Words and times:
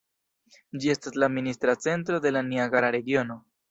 Ĝi 0.85 0.91
estas 0.93 1.19
la 1.23 1.31
administra 1.33 1.79
centro 1.87 2.25
de 2.27 2.35
la 2.37 2.47
Niagara 2.53 2.95
regiono. 3.01 3.45